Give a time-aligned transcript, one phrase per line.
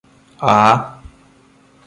[0.39, 0.55] ആ